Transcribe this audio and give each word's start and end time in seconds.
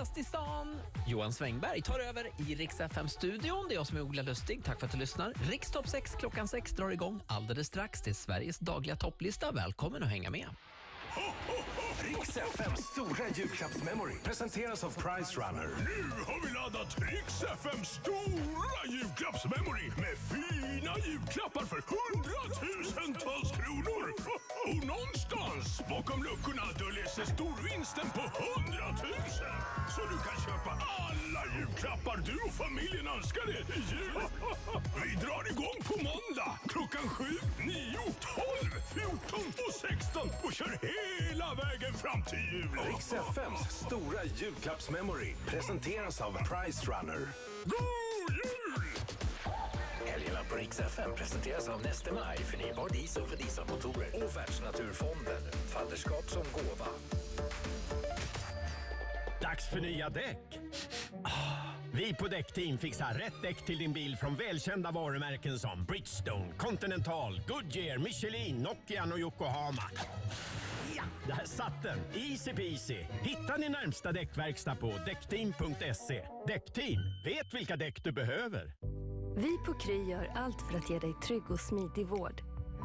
bäst 0.00 0.18
i 0.18 0.24
stan. 0.24 0.76
Johan 1.06 1.32
Svängberg 1.32 1.82
tar 1.82 1.98
över 1.98 2.26
i 2.48 2.54
Rix 2.54 2.80
FM-studion. 2.80 3.66
Det 3.68 3.74
är 3.74 3.76
jag 3.76 3.86
som 3.86 3.96
är 3.96 4.02
Ola 4.02 4.22
Lustig. 4.22 4.64
Tack 4.64 4.80
för 4.80 4.86
att 4.86 4.92
du 4.92 4.98
lyssnar. 4.98 5.32
Riks 5.50 5.70
topp 5.70 5.88
6 5.88 6.14
klockan 6.14 6.48
6 6.48 6.72
drar 6.72 6.90
igång 6.90 7.20
alldeles 7.26 7.66
strax. 7.66 8.02
Det 8.02 8.10
är 8.10 8.14
Sveriges 8.14 8.58
dagliga 8.58 8.96
topplista. 8.96 9.52
Välkommen 9.52 10.02
att 10.02 10.08
hänga 10.08 10.30
med. 10.30 10.46
Riks 12.02 12.36
FMs 12.36 12.80
stora 12.92 13.28
julklappsmemory 13.34 14.14
presenteras 14.24 14.84
av 14.84 14.90
Price 14.90 15.40
Runner. 15.40 15.68
Nu 15.88 16.02
har 16.26 16.40
vi 16.46 16.48
laddat 16.54 16.96
Rix 16.98 17.42
FM 17.42 17.84
stora 17.84 18.80
julklappsmemory 18.88 19.86
med 20.04 20.14
fina 20.30 20.94
julklappar 21.06 21.64
för 21.72 21.80
hundratusentals 21.94 23.50
kronor. 23.58 24.04
Och 24.66 24.86
någonstans 24.92 25.66
bakom 25.88 26.22
luckorna 26.22 26.66
döljer 26.78 27.08
sig 27.16 27.26
storvinsten 27.26 28.06
på 28.16 28.24
hundratusen 28.42 29.56
julklappar 32.10 32.32
du 32.32 32.48
och 32.48 32.52
familjen 32.52 33.06
önskar 33.06 33.50
er 33.50 33.64
i 33.76 33.80
jul. 33.90 34.22
Vi 35.04 35.14
drar 35.14 35.50
igång 35.50 35.80
på 35.84 35.96
måndag 35.96 36.58
klockan 36.68 37.08
7, 37.08 37.24
9, 37.66 37.74
12, 38.60 38.70
14 38.94 39.40
och 39.68 39.74
16 39.74 40.28
och 40.42 40.52
kör 40.52 40.78
hela 40.82 41.54
vägen 41.54 41.94
fram 41.94 42.22
till 42.22 42.38
jul. 42.38 42.68
Riks 42.86 43.12
FMs 43.12 43.86
stora 43.86 44.24
julklappsmemory 44.24 45.34
presenteras 45.46 46.20
av 46.20 46.32
Price 46.32 46.86
Runner. 46.86 47.28
God 47.64 48.30
jul! 48.30 48.84
Helgerna 50.06 50.40
på 50.50 50.56
Rix 50.56 50.80
FM 50.80 51.10
presenteras 51.16 51.68
av 51.68 51.82
Neste 51.82 52.12
Maj, 52.12 52.38
förnybar 52.38 52.88
diesel 52.88 53.26
för 53.26 53.36
dieselmotorer 53.36 54.24
och 54.24 54.36
Världsnaturfonden, 54.36 55.42
fadderskap 55.68 56.30
som 56.30 56.42
gåva. 56.52 56.86
Dags 59.42 59.68
för 59.68 59.80
nya 59.80 60.10
däck. 60.10 60.60
Vi 61.92 62.14
på 62.14 62.28
Däckteam 62.28 62.78
fixar 62.78 63.14
rätt 63.14 63.42
däck 63.42 63.66
till 63.66 63.78
din 63.78 63.92
bil 63.92 64.16
från 64.16 64.34
välkända 64.34 64.90
varumärken 64.90 65.58
som 65.58 65.84
Bridgestone, 65.84 66.52
Continental, 66.56 67.40
Goodyear, 67.48 67.98
Michelin, 67.98 68.56
Nokian 68.56 69.12
och 69.12 69.18
Yokohama. 69.18 69.82
Ja, 70.96 71.02
där 71.26 71.44
satt 71.44 71.82
den! 71.82 71.98
Easy 72.14 72.52
peasy! 72.52 72.96
Hitta 73.22 73.56
din 73.58 73.72
närmsta 73.72 74.12
däckverkstad 74.12 74.74
på 74.74 74.92
däckteam.se. 75.06 76.22
Däckteam, 76.46 77.02
vet 77.24 77.54
vilka 77.54 77.76
däck 77.76 78.04
du 78.04 78.12
behöver. 78.12 78.74
Vi 79.36 79.58
på 79.66 79.74
Kry 79.74 80.10
gör 80.10 80.32
allt 80.34 80.62
för 80.70 80.78
att 80.78 80.90
ge 80.90 80.98
dig 80.98 81.14
trygg 81.26 81.50
och 81.50 81.60
smidig 81.60 82.06
vård. 82.06 82.42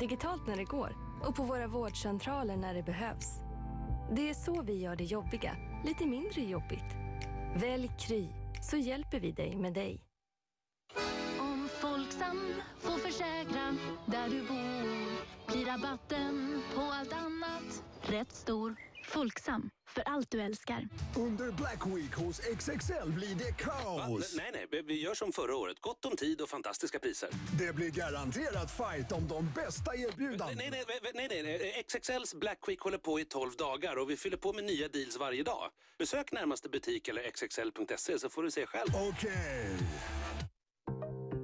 Digitalt 0.00 0.46
när 0.46 0.56
det 0.56 0.64
går 0.64 0.96
och 1.24 1.36
på 1.36 1.42
våra 1.42 1.66
vårdcentraler 1.66 2.56
när 2.56 2.74
det 2.74 2.82
behövs. 2.82 3.40
Det 4.16 4.30
är 4.30 4.34
så 4.34 4.62
vi 4.62 4.80
gör 4.80 4.96
det 4.96 5.04
jobbiga 5.04 5.56
lite 5.84 6.06
mindre 6.06 6.40
jobbigt. 6.40 6.96
Välj 7.56 7.90
Kry 7.98 8.26
så 8.70 8.76
hjälper 8.76 9.20
vi 9.20 9.32
dig 9.32 9.56
med 9.56 9.72
dig. 9.72 10.00
Om 11.40 11.68
Folksam 11.80 12.54
får 12.78 12.98
försäkra 12.98 13.76
där 14.06 14.28
du 14.28 14.40
bor 14.40 14.86
blir 15.46 15.66
rabatten 15.66 16.62
på 16.74 16.80
allt 16.80 17.12
annat 17.12 17.84
rätt 18.02 18.32
stor. 18.32 18.76
Folksam, 19.08 19.70
för 19.88 20.02
allt 20.02 20.30
du 20.30 20.40
älskar. 20.40 20.88
Under 21.16 21.52
Black 21.52 21.86
Week 21.86 22.14
hos 22.14 22.40
XXL 22.40 23.10
blir 23.10 23.34
det 23.34 23.52
kaos. 23.58 24.34
Nej, 24.36 24.50
nej, 24.70 24.82
vi- 24.86 25.02
gör 25.02 25.14
som 25.14 25.32
förra 25.32 25.56
året. 25.56 25.80
Gott 25.80 26.04
om 26.04 26.16
tid 26.16 26.40
och 26.40 26.48
fantastiska 26.48 26.98
priser. 26.98 27.28
Det 27.58 27.74
blir 27.74 27.90
garanterat 27.90 28.70
fight 28.70 29.12
om 29.12 29.28
de 29.28 29.50
bästa 29.54 29.94
erbjudandena. 29.96 30.52
Nej, 30.58 30.70
nej, 30.70 30.84
nej, 31.02 31.12
nej, 31.14 31.42
nej, 31.42 31.42
nej. 31.42 31.84
XXLs 31.88 32.34
Black 32.34 32.58
Week 32.68 32.80
håller 32.80 32.98
på 32.98 33.20
i 33.20 33.24
12 33.24 33.52
dagar 33.58 33.96
och 33.96 34.10
vi 34.10 34.16
fyller 34.16 34.36
på 34.36 34.52
med 34.52 34.64
nya 34.64 34.88
deals 34.88 35.16
varje 35.18 35.42
dag. 35.42 35.70
Besök 35.98 36.32
närmaste 36.32 36.68
butik 36.68 37.08
eller 37.08 37.30
xxl.se 37.30 38.18
så 38.18 38.28
får 38.28 38.42
du 38.42 38.50
se 38.50 38.66
själv. 38.66 38.90
Okej. 38.94 39.76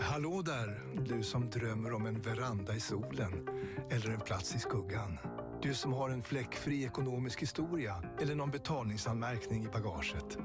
Hallå 0.00 0.42
där, 0.42 0.80
du 1.04 1.22
som 1.22 1.50
drömmer 1.50 1.92
om 1.92 2.06
en 2.06 2.22
veranda 2.22 2.74
i 2.74 2.80
solen 2.80 3.48
eller 3.90 4.10
en 4.10 4.20
plats 4.20 4.54
i 4.54 4.58
skuggan. 4.58 5.18
Du 5.64 5.74
som 5.74 5.92
har 5.92 6.10
en 6.10 6.22
fläckfri 6.22 6.84
ekonomisk 6.84 7.42
historia 7.42 8.02
eller 8.20 8.34
någon 8.34 8.50
betalningsanmärkning 8.50 9.64
i 9.64 9.68
bagaget. 9.68 10.38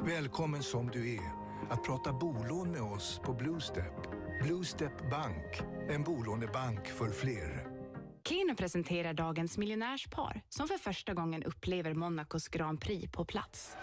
Välkommen 0.00 0.62
som 0.62 0.90
du 0.90 1.14
är 1.14 1.32
att 1.70 1.84
prata 1.84 2.12
bolån 2.12 2.70
med 2.70 2.82
oss 2.82 3.20
på 3.24 3.34
Bluestep. 3.34 3.94
Bluestep 4.42 5.10
Bank, 5.10 5.62
en 5.88 6.02
bolånebank 6.02 6.86
för 6.86 7.10
fler. 7.10 7.66
Keno 8.28 8.56
presenterar 8.56 9.14
dagens 9.14 9.58
miljonärspar 9.58 10.42
som 10.48 10.68
för 10.68 10.78
första 10.78 11.14
gången 11.14 11.42
upplever 11.42 11.94
Monacos 11.94 12.48
Grand 12.48 12.80
Prix 12.80 13.12
på 13.12 13.24
plats. 13.24 13.76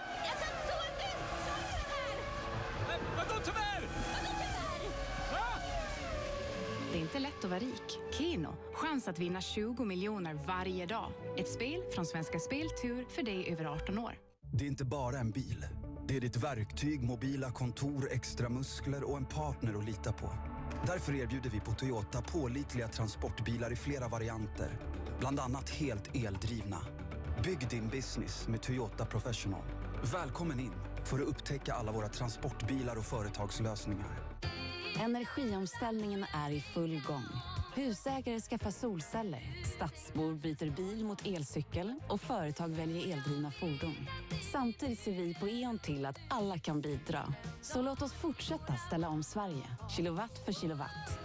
Inte 7.09 7.19
lätt 7.19 7.43
att 7.43 7.49
vara 7.49 7.59
rik. 7.59 7.99
Keno, 8.11 8.55
chans 8.73 9.07
att 9.07 9.19
vinna 9.19 9.41
20 9.41 9.85
miljoner 9.85 10.39
varje 10.47 10.85
dag. 10.85 11.11
Ett 11.37 11.47
spel 11.47 11.83
från 11.91 12.05
Svenska 12.05 12.39
Spel 12.39 12.67
Tur 12.81 13.05
för 13.09 13.23
dig 13.23 13.51
över 13.51 13.65
18 13.65 13.97
år. 13.97 14.13
Det 14.53 14.63
är 14.65 14.67
inte 14.67 14.85
bara 14.85 15.17
en 15.17 15.31
bil. 15.31 15.65
Det 16.07 16.15
är 16.15 16.21
ditt 16.21 16.35
verktyg, 16.35 17.03
mobila 17.03 17.51
kontor, 17.51 18.09
extra 18.11 18.49
muskler 18.49 19.03
och 19.03 19.17
en 19.17 19.25
partner 19.25 19.77
att 19.77 19.85
lita 19.85 20.13
på. 20.13 20.31
Därför 20.87 21.15
erbjuder 21.15 21.49
vi 21.49 21.59
på 21.59 21.71
Toyota 21.71 22.21
pålitliga 22.21 22.87
transportbilar 22.87 23.73
i 23.73 23.75
flera 23.75 24.07
varianter. 24.07 24.79
Bland 25.19 25.39
annat 25.39 25.69
helt 25.69 26.15
eldrivna. 26.15 26.77
Bygg 27.43 27.69
din 27.69 27.87
business 27.87 28.47
med 28.47 28.61
Toyota 28.61 29.05
Professional. 29.05 29.65
Välkommen 30.13 30.59
in 30.59 30.73
för 31.03 31.19
att 31.19 31.27
upptäcka 31.27 31.73
alla 31.73 31.91
våra 31.91 32.07
transportbilar 32.07 32.95
och 32.95 33.05
företagslösningar. 33.05 34.28
Energiomställningen 34.99 36.25
är 36.33 36.51
i 36.51 36.61
full 36.61 37.01
gång. 37.07 37.23
Husägare 37.75 38.39
skaffar 38.39 38.71
solceller, 38.71 39.43
stadsbor 39.75 40.33
byter 40.33 40.69
bil 40.69 41.05
mot 41.05 41.25
elcykel 41.25 41.93
och 42.07 42.21
företag 42.21 42.69
väljer 42.69 43.13
eldrivna 43.13 43.51
fordon. 43.51 43.95
Samtidigt 44.51 44.99
ser 44.99 45.11
vi 45.11 45.33
på 45.33 45.47
E.ON 45.47 45.79
till 45.79 46.05
att 46.05 46.19
alla 46.27 46.57
kan 46.57 46.81
bidra. 46.81 47.33
Så 47.61 47.81
låt 47.81 48.01
oss 48.01 48.13
fortsätta 48.13 48.75
ställa 48.87 49.09
om 49.09 49.23
Sverige, 49.23 49.63
kilowatt 49.97 50.45
för 50.45 50.51
kilowatt. 50.51 51.19